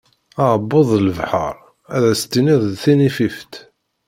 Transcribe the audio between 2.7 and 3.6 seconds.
tinifift.